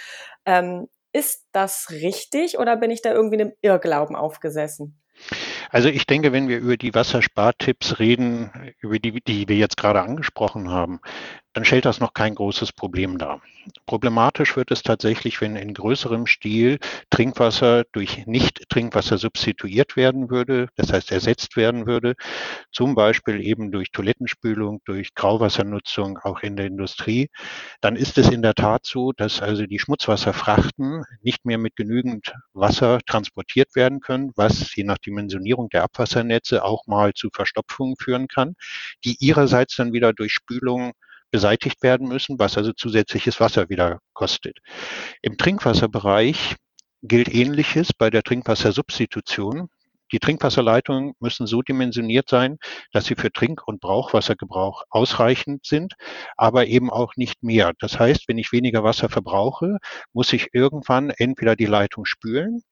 Ähm, 0.46 0.88
ist 1.12 1.48
das 1.54 1.88
richtig 1.89 2.60
oder 2.60 2.78
bin 2.78 2.92
ich 2.92 3.01
da 3.01 3.12
irgendwie 3.12 3.42
einem 3.42 3.54
Irrglauben 3.62 4.16
aufgesessen? 4.16 5.01
Also 5.70 5.90
ich 5.90 6.08
denke, 6.08 6.32
wenn 6.32 6.48
wir 6.48 6.58
über 6.58 6.78
die 6.78 6.96
Wasserspartipps 6.96 8.00
reden, 8.00 8.52
über 8.80 8.98
die, 9.00 9.22
die 9.22 9.48
wir 9.48 9.56
jetzt 9.56 9.78
gerade 9.78 10.02
angesprochen 10.02 10.70
haben, 10.70 11.00
dann 11.53 11.65
stellt 11.65 11.86
das 11.86 12.00
noch 12.00 12.13
kein 12.13 12.36
großes 12.36 12.74
Problem 12.74 13.18
dar. 13.18 13.41
Problematisch 13.86 14.56
wird 14.56 14.72
es 14.72 14.84
tatsächlich, 14.84 15.41
wenn 15.41 15.56
in 15.56 15.74
größerem 15.74 16.27
Stil 16.27 16.79
Trinkwasser 17.10 17.86
durch 17.91 18.25
Nicht-Trinkwasser 18.25 19.18
substituiert 19.18 19.96
werden 19.96 20.29
würde, 20.29 20.70
das 20.75 20.94
heißt 20.94 21.12
ersetzt 21.12 21.56
werden 21.58 21.88
würde, 21.88 22.15
zum 22.72 22.96
Beispiel 22.96 23.41
eben 23.41 23.72
durch 23.72 23.91
Toilettenspülung, 23.91 24.82
durch 24.86 25.13
Grauwassernutzung 25.15 26.20
auch 26.20 26.41
in 26.41 26.56
der 26.56 26.68
Industrie. 26.68 27.29
Dann 27.82 27.96
ist 27.96 28.18
es 28.18 28.29
in 28.29 28.41
der 28.41 28.56
Tat 28.56 28.86
so, 28.86 29.12
dass 29.12 29.41
also 29.41 29.65
die 29.65 29.79
Schmutzwasserfrachten 29.79 31.03
nicht 31.22 31.46
mehr 31.46 31.58
mit 31.58 31.75
genügend 31.75 32.34
Wasser 32.53 33.00
transportiert 33.06 33.75
werden 33.75 34.00
können, 34.00 34.32
was 34.36 34.75
je 34.75 34.84
nach 34.84 34.98
Dimensionierung 35.00 35.70
der 35.70 35.84
Abwassernetze 35.84 36.63
auch 36.63 36.86
mal 36.88 37.13
zu 37.13 37.29
Verstopfungen 37.34 37.96
führen 38.00 38.27
kann, 38.27 38.56
die 39.03 39.18
ihrerseits 39.20 39.75
dann 39.75 39.94
wieder 39.94 40.13
durch 40.13 40.34
Spülung 40.34 40.94
beseitigt 41.31 41.81
werden 41.83 42.07
müssen, 42.07 42.39
was 42.39 42.57
also 42.57 42.74
zusätzliches 42.74 43.39
Wasser 43.39 43.69
wieder 43.69 44.00
kostet. 44.13 44.59
Im 45.21 45.38
Trinkwasserbereich 45.38 46.55
gilt 47.01 47.33
Ähnliches 47.33 47.93
bei 47.93 48.09
der 48.09 48.24
Trinkwassersubstitution. 48.24 49.69
Die 50.12 50.19
Trinkwasserleitungen 50.19 51.13
müssen 51.19 51.45
so 51.45 51.62
dimensioniert 51.62 52.29
sein, 52.29 52.57
dass 52.91 53.05
sie 53.05 53.15
für 53.15 53.31
Trink- 53.31 53.67
und 53.67 53.79
Brauchwassergebrauch 53.79 54.83
ausreichend 54.89 55.65
sind, 55.65 55.93
aber 56.36 56.65
eben 56.65 56.89
auch 56.89 57.15
nicht 57.15 57.43
mehr. 57.43 57.74
Das 57.79 58.00
heißt, 58.00 58.27
wenn 58.27 58.39
ich 58.39 58.51
weniger 58.51 58.83
Wasser 58.83 59.07
verbrauche, 59.09 59.77
muss 60.12 60.33
ich 60.33 60.48
irgendwann 60.53 61.12
entweder 61.12 61.55
die 61.55 61.67
Leitung 61.67 62.05
spülen 62.05 62.63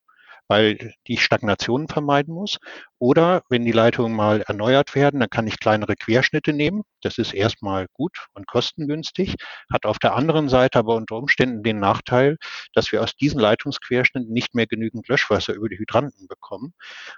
weil 0.47 0.93
die 1.07 1.17
Stagnation 1.17 1.87
vermeiden 1.87 2.33
muss. 2.33 2.57
Oder 2.99 3.43
wenn 3.49 3.65
die 3.65 3.71
Leitungen 3.71 4.15
mal 4.15 4.41
erneuert 4.41 4.95
werden, 4.95 5.19
dann 5.19 5.29
kann 5.29 5.47
ich 5.47 5.59
kleinere 5.59 5.95
Querschnitte 5.95 6.53
nehmen. 6.53 6.83
Das 7.01 7.17
ist 7.17 7.33
erstmal 7.33 7.87
gut 7.93 8.27
und 8.33 8.47
kostengünstig, 8.47 9.35
hat 9.71 9.85
auf 9.85 9.99
der 9.99 10.15
anderen 10.15 10.49
Seite 10.49 10.79
aber 10.79 10.95
unter 10.95 11.15
Umständen 11.15 11.63
den 11.63 11.79
Nachteil, 11.79 12.37
dass 12.73 12.91
wir 12.91 13.03
aus 13.03 13.15
diesen 13.15 13.39
Leitungsquerschnitten 13.39 14.31
nicht 14.31 14.55
mehr 14.55 14.67
genügend 14.67 15.07
Löschwasser 15.07 15.53
über 15.53 15.69
die 15.69 15.77
Hydranten 15.77 16.27
bekommen. 16.27 16.73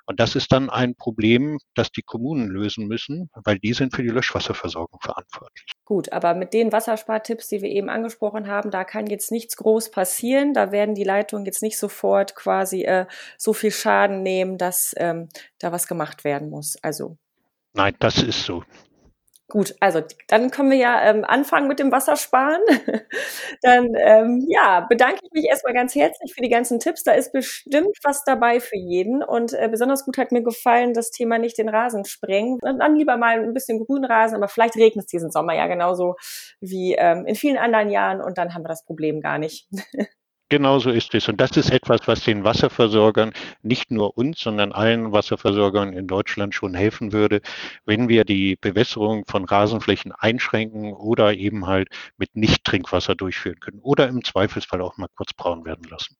Und 0.06 0.20
das 0.20 0.36
ist 0.36 0.52
dann 0.52 0.70
ein 0.70 0.96
Problem, 0.96 1.60
das 1.76 1.92
die 1.92 2.02
Kommunen 2.02 2.50
lösen 2.50 2.88
müssen, 2.88 3.30
weil 3.34 3.60
die 3.60 3.74
sind 3.74 3.96
für 3.96 4.04
die 4.04 4.10
Löschwasserversorgung 4.10 5.00
verantwortlich. 5.02 5.79
Gut, 5.90 6.14
aber 6.14 6.36
mit 6.36 6.54
den 6.54 6.72
Wasserspartipps, 6.72 7.48
die 7.48 7.64
wir 7.64 7.70
eben 7.70 7.90
angesprochen 7.90 8.48
haben, 8.48 8.70
da 8.70 8.84
kann 8.84 9.08
jetzt 9.08 9.32
nichts 9.32 9.58
groß 9.58 9.90
passieren. 9.90 10.54
Da 10.54 10.72
werden 10.72 10.94
die 10.94 11.04
Leitungen 11.04 11.48
jetzt 11.48 11.64
nicht 11.64 11.80
sofort 11.80 12.36
quasi 12.36 12.84
äh, 12.84 13.08
so 13.40 13.54
viel 13.54 13.72
Schaden 13.72 14.22
nehmen, 14.22 14.60
dass 14.60 14.94
ähm, 14.98 15.30
da 15.58 15.72
was 15.72 15.88
gemacht 15.88 16.24
werden 16.24 16.52
muss. 16.52 16.78
Also. 16.84 17.18
Nein, 17.74 17.96
das 17.98 18.22
ist 18.22 18.44
so. 18.44 18.64
Gut, 19.50 19.74
also 19.80 20.02
dann 20.28 20.52
können 20.52 20.70
wir 20.70 20.78
ja 20.78 21.02
ähm, 21.10 21.26
anfangen 21.26 21.68
mit 21.68 21.80
dem 21.80 21.92
Wassersparen. 21.92 22.62
dann 23.64 23.96
ähm, 23.96 24.46
ja, 24.48 24.82
bedanke 24.88 25.22
ich 25.24 25.32
mich 25.32 25.46
erstmal 25.46 25.74
ganz 25.74 25.96
herzlich 25.96 26.36
für 26.36 26.42
die 26.44 26.50
ganzen 26.50 26.80
Tipps. 26.80 27.04
Da 27.04 27.14
ist 27.14 27.34
bestimmt 27.34 27.98
was 28.04 28.24
dabei 28.24 28.60
für 28.60 28.78
jeden. 28.78 29.24
Und 29.24 29.54
äh, 29.54 29.68
besonders 29.68 30.06
gut 30.06 30.20
hat 30.20 30.32
mir 30.32 30.44
gefallen, 30.44 30.94
das 30.94 31.10
Thema 31.10 31.40
nicht 31.40 31.58
den 31.58 31.68
Rasen 31.68 32.06
sprengen. 32.06 32.60
Und 32.62 32.78
dann 32.78 32.96
lieber 32.96 33.18
mal 33.18 33.40
ein 33.40 33.54
bisschen 33.56 33.84
Grünrasen, 33.84 34.38
aber 34.38 34.50
vielleicht 34.50 34.76
regnet 34.76 35.06
es 35.06 35.12
diesen 35.12 35.32
Sommer 35.32 35.56
ja 35.56 35.66
genauso 35.66 36.16
wie 36.62 36.94
ähm, 36.94 37.26
in 37.26 37.34
vielen 37.34 37.58
anderen 37.58 37.90
Jahren 37.90 38.22
und 38.22 38.38
dann 38.38 38.54
haben 38.54 38.64
wir 38.64 38.70
das 38.70 38.86
Problem 38.86 39.20
gar 39.20 39.40
nicht. 39.40 39.68
Genau 40.50 40.80
so 40.80 40.90
ist 40.90 41.14
es. 41.14 41.30
Und 41.30 41.40
das 41.40 41.52
ist 41.58 41.70
etwas, 41.72 42.02
was 42.08 42.24
den 42.24 42.44
Wasserversorgern, 42.44 43.34
nicht 43.62 43.92
nur 43.92 44.18
uns, 44.18 44.40
sondern 44.40 44.72
allen 44.72 45.12
Wasserversorgern 45.12 45.94
in 45.94 46.08
Deutschland 46.08 46.56
schon 46.56 46.74
helfen 46.74 47.14
würde, 47.14 47.42
wenn 47.86 48.10
wir 48.10 48.26
die 48.26 48.56
Bewässerung 48.56 49.26
von 49.28 49.46
Rasenflächen 49.46 50.12
einschränken 50.12 50.94
oder 50.94 51.36
eben 51.36 51.68
halt 51.68 51.90
mit 52.18 52.36
Nicht-Trinkwasser 52.36 53.14
durchführen 53.14 53.60
können 53.60 53.80
oder 53.84 54.08
im 54.08 54.24
Zweifelsfall 54.24 54.82
auch 54.82 54.98
mal 54.98 55.08
kurz 55.16 55.34
braun 55.34 55.66
werden 55.66 55.88
lassen. 55.88 56.16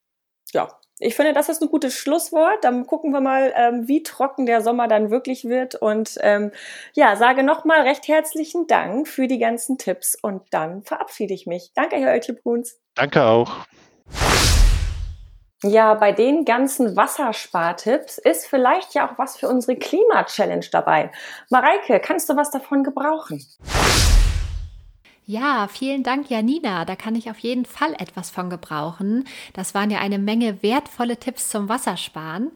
Ja, 0.54 0.80
ich 1.00 1.16
finde, 1.16 1.34
das 1.34 1.50
ist 1.50 1.62
ein 1.62 1.70
gutes 1.70 1.96
Schlusswort. 1.96 2.64
Dann 2.64 2.86
gucken 2.86 3.12
wir 3.12 3.22
mal, 3.22 3.54
ähm, 3.56 3.88
wie 3.88 4.04
trocken 4.04 4.46
der 4.46 4.62
Sommer 4.62 4.88
dann 4.88 5.10
wirklich 5.10 5.46
wird. 5.46 5.74
Und 5.76 6.18
ähm, 6.22 6.52
ja, 6.94 7.16
sage 7.16 7.42
nochmal 7.42 7.82
recht 7.82 8.08
herzlichen 8.08 8.68
Dank 8.68 9.08
für 9.08 9.28
die 9.28 9.40
ganzen 9.40 9.78
Tipps 9.78 10.16
und 10.22 10.44
dann 10.52 10.84
verabschiede 10.84 11.34
ich 11.34 11.48
mich. 11.48 11.72
Danke, 11.74 11.96
Herr 11.96 12.12
Oeltje-Bruns. 12.12 12.80
Danke 12.96 13.24
auch. 13.24 13.66
Ja, 15.64 15.94
bei 15.94 16.14
den 16.14 16.46
ganzen 16.46 16.96
Wasserspartipps 16.96 18.18
ist 18.18 18.48
vielleicht 18.48 18.94
ja 18.94 19.10
auch 19.10 19.18
was 19.18 19.36
für 19.36 19.50
unsere 19.50 19.78
Klima-Challenge 19.78 20.66
dabei. 20.72 21.12
Mareike, 21.50 22.00
kannst 22.00 22.30
du 22.30 22.38
was 22.38 22.50
davon 22.50 22.86
gebrauchen? 22.86 23.46
Ja, 25.26 25.68
vielen 25.68 26.02
Dank, 26.02 26.32
Janina. 26.32 26.86
Da 26.86 26.96
kann 26.96 27.14
ich 27.14 27.30
auf 27.30 27.38
jeden 27.38 27.66
Fall 27.66 27.94
etwas 28.00 28.32
von 28.32 28.50
gebrauchen. 28.50 29.28
Das 29.54 29.76
waren 29.76 29.92
ja 29.92 30.00
eine 30.00 30.18
Menge 30.18 30.64
wertvolle 30.64 31.18
Tipps 31.18 31.50
zum 31.50 31.70
Wassersparen. 31.70 32.52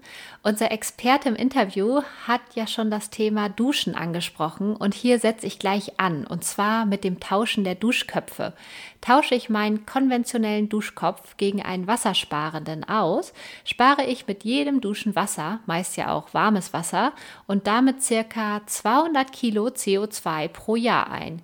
Unser 0.46 0.74
Experte 0.74 1.30
im 1.30 1.36
Interview 1.36 2.02
hat 2.28 2.42
ja 2.54 2.68
schon 2.68 2.92
das 2.92 3.10
Thema 3.10 3.48
Duschen 3.48 3.96
angesprochen 3.96 4.76
und 4.76 4.94
hier 4.94 5.18
setze 5.18 5.48
ich 5.48 5.58
gleich 5.58 6.02
an 6.02 6.28
und 6.28 6.44
zwar 6.44 6.86
mit 6.86 7.06
dem 7.06 7.22
Tauschen 7.22 7.64
der 7.64 7.76
Duschköpfe. 7.76 8.52
Tausche 9.00 9.36
ich 9.36 9.50
meinen 9.50 9.86
konventionellen 9.86 10.68
Duschkopf 10.68 11.38
gegen 11.38 11.62
einen 11.62 11.88
wassersparenden 11.88 12.84
aus, 12.84 13.32
spare 13.64 14.04
ich 14.04 14.28
mit 14.28 14.44
jedem 14.44 14.82
Duschen 14.82 15.16
Wasser, 15.16 15.62
meist 15.66 15.96
ja 15.96 16.12
auch 16.12 16.34
warmes 16.34 16.74
Wasser, 16.74 17.14
und 17.48 17.66
damit 17.66 18.04
circa 18.04 18.64
200 18.66 19.32
Kilo 19.32 19.68
CO2 19.68 20.50
pro 20.50 20.76
Jahr 20.76 21.10
ein. 21.10 21.42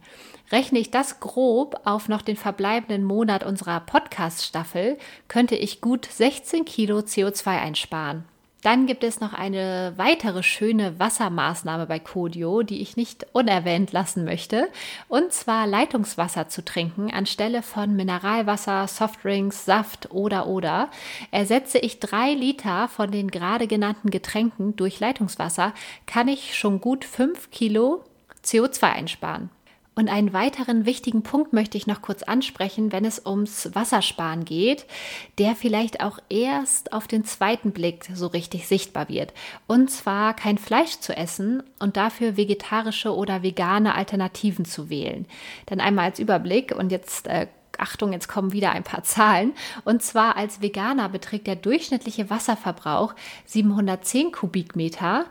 Rechne 0.51 0.79
ich 0.79 0.91
das 0.91 1.21
grob 1.21 1.79
auf 1.85 2.09
noch 2.09 2.21
den 2.21 2.35
verbleibenden 2.35 3.05
Monat 3.05 3.45
unserer 3.45 3.79
Podcast-Staffel, 3.79 4.97
könnte 5.29 5.55
ich 5.55 5.79
gut 5.79 6.05
16 6.05 6.65
Kilo 6.65 6.97
CO2 6.97 7.47
einsparen. 7.47 8.25
Dann 8.61 8.87
gibt 8.87 9.05
es 9.05 9.21
noch 9.21 9.33
eine 9.33 9.93
weitere 9.95 10.43
schöne 10.43 10.99
Wassermaßnahme 10.99 11.85
bei 11.85 11.99
Kodio, 11.99 12.61
die 12.61 12.81
ich 12.81 12.97
nicht 12.97 13.25
unerwähnt 13.31 13.93
lassen 13.93 14.25
möchte, 14.25 14.67
und 15.07 15.31
zwar 15.31 15.65
Leitungswasser 15.65 16.49
zu 16.49 16.65
trinken 16.65 17.11
anstelle 17.11 17.61
von 17.61 17.95
Mineralwasser, 17.95 18.87
Softdrinks, 18.87 19.65
Saft 19.65 20.11
oder 20.11 20.47
oder. 20.47 20.89
Ersetze 21.31 21.79
ich 21.79 21.99
drei 21.99 22.33
Liter 22.33 22.89
von 22.89 23.11
den 23.11 23.31
gerade 23.31 23.67
genannten 23.67 24.09
Getränken 24.09 24.75
durch 24.75 24.99
Leitungswasser, 24.99 25.73
kann 26.05 26.27
ich 26.27 26.57
schon 26.57 26.81
gut 26.81 27.05
fünf 27.05 27.51
Kilo 27.51 28.03
CO2 28.43 28.83
einsparen. 28.83 29.49
Und 29.99 30.07
einen 30.07 30.31
weiteren 30.31 30.85
wichtigen 30.85 31.23
Punkt 31.23 31.51
möchte 31.51 31.77
ich 31.77 31.85
noch 31.85 32.01
kurz 32.01 32.23
ansprechen, 32.23 32.93
wenn 32.93 33.03
es 33.03 33.25
ums 33.25 33.75
Wassersparen 33.75 34.45
geht, 34.45 34.85
der 35.39 35.57
vielleicht 35.57 35.99
auch 35.99 36.19
erst 36.29 36.93
auf 36.93 37.05
den 37.05 37.25
zweiten 37.25 37.73
Blick 37.73 38.07
so 38.13 38.27
richtig 38.27 38.65
sichtbar 38.65 39.09
wird. 39.09 39.33
Und 39.67 39.91
zwar 39.91 40.37
kein 40.37 40.57
Fleisch 40.57 41.01
zu 41.01 41.17
essen 41.17 41.63
und 41.79 41.97
dafür 41.97 42.37
vegetarische 42.37 43.13
oder 43.13 43.43
vegane 43.43 43.93
Alternativen 43.93 44.63
zu 44.63 44.89
wählen. 44.89 45.25
Dann 45.65 45.81
einmal 45.81 46.05
als 46.05 46.19
Überblick 46.19 46.73
und 46.73 46.93
jetzt 46.93 47.27
äh, 47.27 47.47
Achtung, 47.77 48.13
jetzt 48.13 48.29
kommen 48.29 48.53
wieder 48.53 48.71
ein 48.71 48.83
paar 48.85 49.03
Zahlen. 49.03 49.51
Und 49.83 50.01
zwar 50.01 50.37
als 50.37 50.61
Veganer 50.61 51.09
beträgt 51.09 51.45
der 51.45 51.57
durchschnittliche 51.57 52.29
Wasserverbrauch 52.29 53.15
710 53.47 54.31
Kubikmeter. 54.31 55.25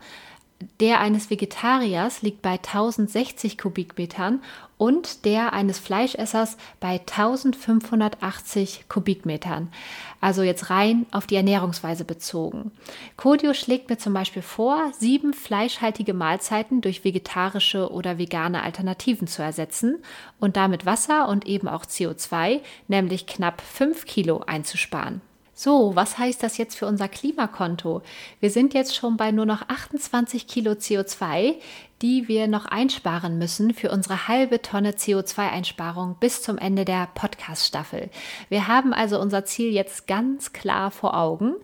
Der 0.81 0.99
eines 0.99 1.29
Vegetariers 1.29 2.21
liegt 2.21 2.41
bei 2.41 2.53
1060 2.53 3.57
Kubikmetern 3.57 4.41
und 4.77 5.23
der 5.23 5.53
eines 5.53 5.79
Fleischessers 5.79 6.57
bei 6.81 6.99
1580 6.99 8.85
Kubikmetern. 8.89 9.71
Also 10.19 10.41
jetzt 10.41 10.69
rein 10.69 11.05
auf 11.11 11.27
die 11.27 11.35
Ernährungsweise 11.37 12.03
bezogen. 12.03 12.71
Kodio 13.15 13.53
schlägt 13.53 13.89
mir 13.89 13.97
zum 13.97 14.13
Beispiel 14.13 14.41
vor, 14.41 14.91
sieben 14.97 15.33
fleischhaltige 15.33 16.13
Mahlzeiten 16.13 16.81
durch 16.81 17.05
vegetarische 17.05 17.89
oder 17.89 18.17
vegane 18.17 18.61
Alternativen 18.61 19.27
zu 19.27 19.41
ersetzen 19.41 20.03
und 20.41 20.57
damit 20.57 20.85
Wasser 20.85 21.29
und 21.29 21.47
eben 21.47 21.69
auch 21.69 21.85
CO2, 21.85 22.59
nämlich 22.89 23.27
knapp 23.27 23.61
5 23.61 24.05
Kilo 24.05 24.43
einzusparen. 24.45 25.21
So, 25.61 25.93
was 25.93 26.17
heißt 26.17 26.41
das 26.41 26.57
jetzt 26.57 26.77
für 26.77 26.85
unser 26.85 27.09
Klimakonto? 27.09 28.01
Wir 28.39 28.49
sind 28.49 28.73
jetzt 28.73 28.95
schon 28.95 29.17
bei 29.17 29.31
nur 29.31 29.45
noch 29.45 29.67
28 29.67 30.47
Kilo 30.47 30.71
CO2, 30.71 31.55
die 32.01 32.27
wir 32.27 32.47
noch 32.47 32.65
einsparen 32.65 33.37
müssen 33.37 33.73
für 33.73 33.91
unsere 33.91 34.27
halbe 34.27 34.61
Tonne 34.61 34.91
CO2-Einsparung 34.91 36.15
bis 36.19 36.41
zum 36.41 36.57
Ende 36.57 36.85
der 36.85 37.09
Podcast-Staffel. 37.13 38.09
Wir 38.49 38.67
haben 38.67 38.93
also 38.93 39.19
unser 39.19 39.45
Ziel 39.45 39.71
jetzt 39.71 40.07
ganz 40.07 40.53
klar 40.53 40.91
vor 40.91 41.17
Augen. 41.17 41.55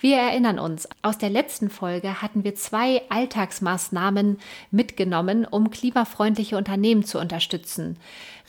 Wir 0.00 0.16
erinnern 0.16 0.58
uns, 0.58 0.88
aus 1.02 1.18
der 1.18 1.30
letzten 1.30 1.70
Folge 1.70 2.20
hatten 2.20 2.44
wir 2.44 2.54
zwei 2.54 3.02
Alltagsmaßnahmen 3.08 4.38
mitgenommen, 4.70 5.44
um 5.44 5.70
klimafreundliche 5.70 6.56
Unternehmen 6.56 7.04
zu 7.04 7.18
unterstützen 7.18 7.96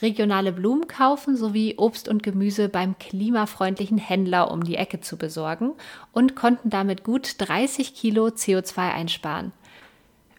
regionale 0.02 0.52
Blumen 0.52 0.88
kaufen 0.88 1.36
sowie 1.36 1.76
Obst 1.78 2.08
und 2.08 2.24
Gemüse 2.24 2.70
beim 2.70 2.98
klimafreundlichen 2.98 3.98
Händler 3.98 4.52
um 4.52 4.64
die 4.64 4.76
Ecke 4.76 5.02
zu 5.02 5.18
besorgen 5.18 5.74
und 6.12 6.36
konnten 6.36 6.70
damit 6.70 7.04
gut 7.04 7.36
30 7.40 7.96
Kilo 7.96 8.28
CO2 8.28 8.94
einsparen. 8.94 9.52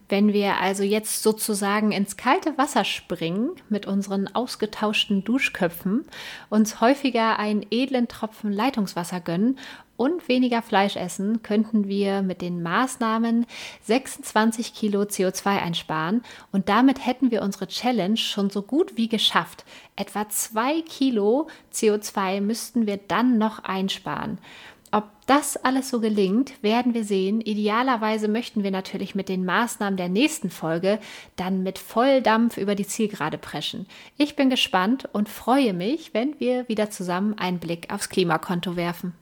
Wenn 0.08 0.32
wir 0.32 0.56
also 0.58 0.82
jetzt 0.82 1.22
sozusagen 1.22 1.92
ins 1.92 2.16
kalte 2.16 2.56
Wasser 2.56 2.84
springen 2.84 3.50
mit 3.68 3.86
unseren 3.86 4.26
ausgetauschten 4.34 5.22
Duschköpfen, 5.22 6.06
uns 6.48 6.80
häufiger 6.80 7.38
einen 7.38 7.66
edlen 7.70 8.08
Tropfen 8.08 8.50
Leitungswasser 8.50 9.20
gönnen 9.20 9.58
und 9.98 10.28
weniger 10.28 10.62
Fleisch 10.62 10.96
essen, 10.96 11.42
könnten 11.42 11.88
wir 11.88 12.22
mit 12.22 12.40
den 12.40 12.62
Maßnahmen 12.62 13.44
26 13.82 14.72
Kilo 14.72 15.02
CO2 15.02 15.60
einsparen 15.60 16.22
und 16.52 16.70
damit 16.70 17.04
hätten 17.04 17.30
wir 17.30 17.42
unsere 17.42 17.66
Challenge 17.66 18.16
schon 18.16 18.48
so 18.48 18.62
gut 18.62 18.96
wie 18.96 19.08
geschafft. 19.08 19.64
Etwa 19.96 20.28
zwei 20.30 20.80
Kilo 20.82 21.48
CO2 21.74 22.40
müssten 22.40 22.86
wir 22.86 22.96
dann 22.96 23.36
noch 23.36 23.64
einsparen. 23.64 24.38
Ob 24.90 25.04
das 25.26 25.56
alles 25.56 25.90
so 25.90 26.00
gelingt, 26.00 26.62
werden 26.62 26.94
wir 26.94 27.04
sehen. 27.04 27.40
Idealerweise 27.40 28.28
möchten 28.28 28.62
wir 28.62 28.70
natürlich 28.70 29.14
mit 29.14 29.28
den 29.28 29.44
Maßnahmen 29.44 29.96
der 29.98 30.08
nächsten 30.08 30.48
Folge 30.48 30.98
dann 31.36 31.62
mit 31.62 31.78
Volldampf 31.78 32.56
über 32.56 32.74
die 32.74 32.86
Zielgerade 32.86 33.36
preschen. 33.36 33.86
Ich 34.16 34.36
bin 34.36 34.48
gespannt 34.48 35.08
und 35.12 35.28
freue 35.28 35.74
mich, 35.74 36.14
wenn 36.14 36.40
wir 36.40 36.68
wieder 36.68 36.90
zusammen 36.90 37.34
einen 37.38 37.58
Blick 37.58 37.92
aufs 37.92 38.08
Klimakonto 38.08 38.76
werfen. 38.76 39.12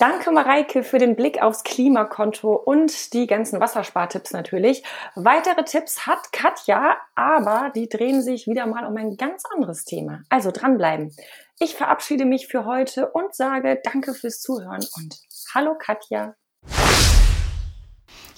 Danke 0.00 0.32
Mareike 0.32 0.82
für 0.82 0.98
den 0.98 1.14
Blick 1.14 1.40
aufs 1.40 1.62
Klimakonto 1.62 2.52
und 2.52 3.12
die 3.12 3.28
ganzen 3.28 3.60
Wasserspartipps 3.60 4.32
natürlich. 4.32 4.82
Weitere 5.14 5.64
Tipps 5.64 6.04
hat 6.04 6.32
Katja, 6.32 6.96
aber 7.14 7.70
die 7.76 7.88
drehen 7.88 8.20
sich 8.20 8.48
wieder 8.48 8.66
mal 8.66 8.86
um 8.86 8.96
ein 8.96 9.16
ganz 9.16 9.44
anderes 9.54 9.84
Thema. 9.84 10.24
Also 10.30 10.50
dranbleiben. 10.50 11.14
Ich 11.60 11.76
verabschiede 11.76 12.24
mich 12.24 12.48
für 12.48 12.64
heute 12.64 13.10
und 13.12 13.36
sage 13.36 13.80
danke 13.84 14.14
fürs 14.14 14.40
Zuhören 14.40 14.84
und 14.96 15.16
hallo 15.54 15.76
Katja. 15.78 16.34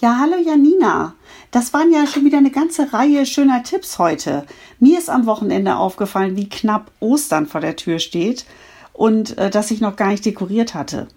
Ja, 0.00 0.18
hallo 0.20 0.36
Janina. 0.36 1.14
Das 1.52 1.72
waren 1.72 1.90
ja 1.90 2.06
schon 2.06 2.26
wieder 2.26 2.36
eine 2.36 2.50
ganze 2.50 2.92
Reihe 2.92 3.24
schöner 3.24 3.62
Tipps 3.62 3.98
heute. 3.98 4.44
Mir 4.78 4.98
ist 4.98 5.08
am 5.08 5.24
Wochenende 5.24 5.76
aufgefallen, 5.76 6.36
wie 6.36 6.50
knapp 6.50 6.90
Ostern 7.00 7.46
vor 7.46 7.62
der 7.62 7.76
Tür 7.76 7.98
steht 7.98 8.44
und 8.92 9.38
äh, 9.38 9.48
dass 9.48 9.70
ich 9.70 9.80
noch 9.80 9.96
gar 9.96 10.08
nicht 10.08 10.24
dekoriert 10.24 10.74
hatte. 10.74 11.08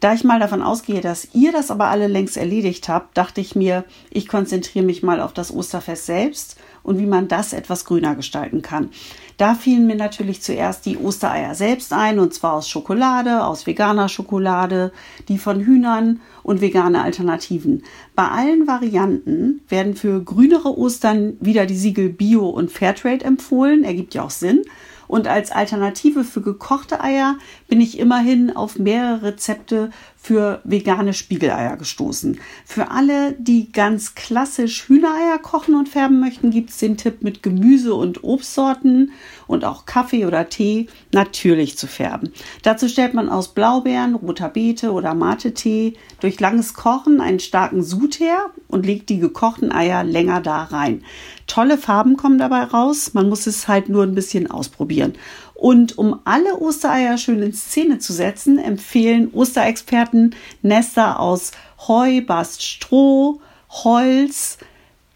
Da 0.00 0.12
ich 0.14 0.24
mal 0.24 0.40
davon 0.40 0.62
ausgehe, 0.62 1.00
dass 1.00 1.28
ihr 1.34 1.52
das 1.52 1.70
aber 1.70 1.86
alle 1.86 2.08
längst 2.08 2.36
erledigt 2.36 2.88
habt, 2.88 3.16
dachte 3.16 3.40
ich 3.40 3.54
mir, 3.54 3.84
ich 4.10 4.28
konzentriere 4.28 4.84
mich 4.84 5.02
mal 5.02 5.20
auf 5.20 5.32
das 5.32 5.54
Osterfest 5.54 6.06
selbst 6.06 6.56
und 6.82 6.98
wie 6.98 7.06
man 7.06 7.28
das 7.28 7.52
etwas 7.52 7.84
grüner 7.84 8.14
gestalten 8.14 8.62
kann. 8.62 8.90
Da 9.36 9.54
fielen 9.54 9.86
mir 9.86 9.96
natürlich 9.96 10.42
zuerst 10.42 10.86
die 10.86 10.96
Ostereier 10.96 11.56
selbst 11.56 11.92
ein, 11.92 12.20
und 12.20 12.32
zwar 12.32 12.52
aus 12.52 12.68
Schokolade, 12.68 13.44
aus 13.44 13.66
veganer 13.66 14.08
Schokolade, 14.08 14.92
die 15.28 15.38
von 15.38 15.60
Hühnern 15.60 16.20
und 16.44 16.60
vegane 16.60 17.02
Alternativen. 17.02 17.82
Bei 18.14 18.28
allen 18.28 18.68
Varianten 18.68 19.62
werden 19.68 19.96
für 19.96 20.22
grünere 20.22 20.78
Ostern 20.78 21.36
wieder 21.40 21.66
die 21.66 21.76
Siegel 21.76 22.10
Bio 22.10 22.48
und 22.48 22.70
Fairtrade 22.70 23.24
empfohlen, 23.24 23.82
ergibt 23.82 24.14
ja 24.14 24.22
auch 24.22 24.30
Sinn. 24.30 24.62
Und 25.06 25.28
als 25.28 25.50
Alternative 25.50 26.24
für 26.24 26.40
gekochte 26.40 27.00
Eier 27.02 27.36
bin 27.68 27.80
ich 27.80 27.98
immerhin 27.98 28.54
auf 28.54 28.78
mehrere 28.78 29.22
Rezepte 29.22 29.90
für 30.24 30.62
vegane 30.64 31.12
Spiegeleier 31.12 31.76
gestoßen. 31.76 32.40
Für 32.64 32.90
alle, 32.90 33.32
die 33.32 33.70
ganz 33.70 34.14
klassisch 34.14 34.88
Hühnereier 34.88 35.38
kochen 35.38 35.74
und 35.74 35.90
färben 35.90 36.18
möchten, 36.18 36.50
gibt 36.50 36.70
es 36.70 36.78
den 36.78 36.96
Tipp 36.96 37.22
mit 37.22 37.42
Gemüse 37.42 37.94
und 37.94 38.24
Obstsorten 38.24 39.12
und 39.46 39.66
auch 39.66 39.84
Kaffee 39.84 40.24
oder 40.24 40.48
Tee 40.48 40.86
natürlich 41.12 41.76
zu 41.76 41.86
färben. 41.86 42.32
Dazu 42.62 42.88
stellt 42.88 43.12
man 43.12 43.28
aus 43.28 43.52
Blaubeeren, 43.52 44.14
roter 44.14 44.48
Beete 44.48 44.92
oder 44.92 45.12
Mate-Tee 45.12 45.92
durch 46.20 46.40
langes 46.40 46.72
Kochen 46.72 47.20
einen 47.20 47.38
starken 47.38 47.82
Sud 47.82 48.18
her 48.18 48.46
und 48.68 48.86
legt 48.86 49.10
die 49.10 49.18
gekochten 49.18 49.72
Eier 49.72 50.04
länger 50.04 50.40
da 50.40 50.62
rein. 50.62 51.04
Tolle 51.46 51.76
Farben 51.76 52.16
kommen 52.16 52.38
dabei 52.38 52.62
raus, 52.62 53.12
man 53.12 53.28
muss 53.28 53.46
es 53.46 53.68
halt 53.68 53.90
nur 53.90 54.02
ein 54.04 54.14
bisschen 54.14 54.50
ausprobieren. 54.50 55.12
Und 55.54 55.98
um 55.98 56.20
alle 56.24 56.58
Ostereier 56.58 57.16
schön 57.16 57.42
in 57.42 57.52
Szene 57.52 57.98
zu 57.98 58.12
setzen, 58.12 58.58
empfehlen 58.58 59.30
Osterexperten 59.32 60.34
Nester 60.62 61.20
aus 61.20 61.52
Heu, 61.86 62.20
Bast, 62.22 62.62
Stroh, 62.62 63.40
Holz, 63.70 64.58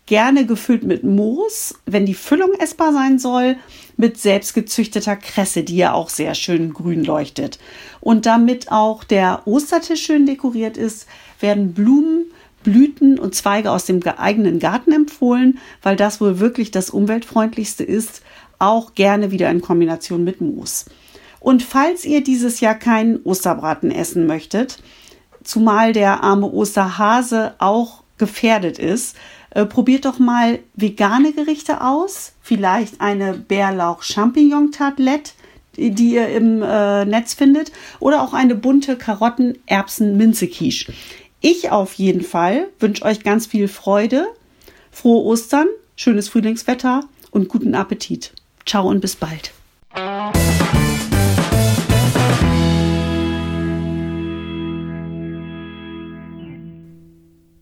gerne 0.07 0.47
gefüllt 0.47 0.85
mit 0.85 1.05
Moos, 1.05 1.75
wenn 1.85 2.07
die 2.07 2.15
Füllung 2.15 2.53
essbar 2.59 2.93
sein 2.93 3.19
soll, 3.19 3.57
mit 3.99 4.19
selbstgezüchteter 4.19 5.17
Kresse, 5.17 5.65
die 5.65 5.77
ja 5.77 5.93
auch 5.93 6.09
sehr 6.09 6.35
schön 6.35 6.73
grün 6.73 7.05
leuchtet. 7.05 7.59
Und 8.01 8.25
damit 8.25 8.73
auch 8.73 9.05
der 9.05 9.43
Ostertisch 9.45 10.03
schön 10.03 10.25
dekoriert 10.25 10.77
ist, 10.77 11.07
werden 11.41 11.75
Blumen, 11.75 12.25
Blüten 12.63 13.19
und 13.19 13.35
Zweige 13.35 13.71
aus 13.71 13.85
dem 13.85 14.03
eigenen 14.03 14.59
Garten 14.59 14.93
empfohlen, 14.93 15.59
weil 15.83 15.97
das 15.97 16.21
wohl 16.21 16.41
wirklich 16.41 16.71
das 16.71 16.91
umweltfreundlichste 16.91 17.85
ist, 17.85 18.23
auch 18.59 18.95
gerne 18.95 19.31
wieder 19.31 19.51
in 19.51 19.61
Kombination 19.61 20.25
mit 20.25 20.41
Moos. 20.41 20.87
Und 21.41 21.63
falls 21.63 22.05
ihr 22.05 22.23
dieses 22.23 22.61
Jahr 22.61 22.75
keinen 22.75 23.23
Osterbraten 23.23 23.91
essen 23.91 24.27
möchtet, 24.27 24.83
zumal 25.45 25.93
der 25.93 26.23
arme 26.23 26.51
Osterhase 26.51 27.55
auch 27.59 28.03
gefährdet 28.19 28.79
ist, 28.79 29.17
äh, 29.51 29.65
probiert 29.65 30.05
doch 30.05 30.19
mal 30.19 30.59
vegane 30.75 31.33
Gerichte 31.33 31.81
aus. 31.81 32.33
Vielleicht 32.43 33.01
eine 33.01 33.35
Bärlauch-Champignon-Tartelette, 33.35 35.33
die 35.77 36.15
ihr 36.15 36.29
im 36.29 36.63
äh, 36.63 37.05
Netz 37.05 37.35
findet. 37.35 37.73
Oder 38.01 38.23
auch 38.23 38.35
eine 38.35 38.55
bunte 38.57 38.97
Karotten-Erbsen-Minze-Quiche. 38.97 40.93
Ich 41.41 41.71
auf 41.71 41.95
jeden 41.95 42.23
Fall 42.23 42.69
wünsche 42.81 43.05
euch 43.05 43.23
ganz 43.23 43.47
viel 43.47 43.69
Freude, 43.69 44.27
frohe 44.91 45.25
Ostern, 45.25 45.69
schönes 45.95 46.29
Frühlingswetter 46.29 47.05
und 47.31 47.49
guten 47.49 47.77
Appetit. 47.77 48.33
Ciao 48.69 48.87
und 48.87 49.01
bis 49.01 49.17
bald. 49.17 49.53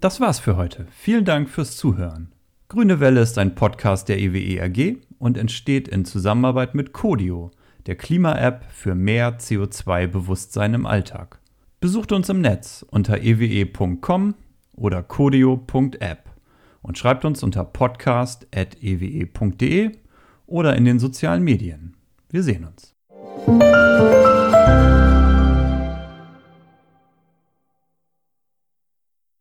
Das 0.01 0.21
war's 0.21 0.41
für 0.41 0.57
heute. 0.57 0.89
Vielen 0.91 1.25
Dank 1.25 1.49
fürs 1.49 1.77
Zuhören. 1.77 2.33
Grüne 2.69 2.99
Welle 2.99 3.21
ist 3.21 3.39
ein 3.39 3.55
Podcast 3.55 4.09
der 4.09 4.19
EWE 4.19 4.61
AG 4.65 4.97
und 5.21 5.39
entsteht 5.39 5.87
in 5.87 6.05
Zusammenarbeit 6.05 6.75
mit 6.75 6.93
Codio, 6.93 7.53
der 7.87 7.95
Klima-App 7.95 8.65
für 8.73 8.97
mehr 8.97 9.39
CO2-Bewusstsein 9.39 10.75
im 10.75 10.87
Alltag. 10.87 11.39
Besucht 11.79 12.11
uns 12.11 12.29
im 12.31 12.41
Netz 12.41 12.85
unter 12.91 13.23
ewe.com 13.23 14.35
oder 14.73 15.05
codio.app 15.05 16.31
und 16.83 16.99
schreibt 16.99 17.25
uns 17.25 17.45
unter 17.45 17.65
podcast.ewe.de 17.65 19.93
oder 20.47 20.77
in 20.77 20.85
den 20.85 20.99
sozialen 20.99 21.43
Medien. 21.43 21.95
Wir 22.31 22.43
sehen 22.43 22.65
uns. 22.65 22.95